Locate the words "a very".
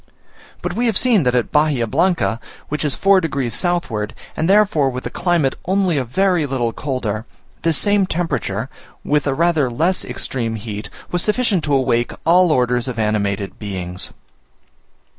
5.95-6.47